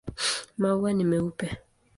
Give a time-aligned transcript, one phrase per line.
[0.59, 1.47] Maua ni meupe.